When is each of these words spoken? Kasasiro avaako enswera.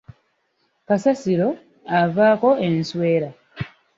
Kasasiro 0.91 1.49
avaako 1.99 2.49
enswera. 2.69 3.29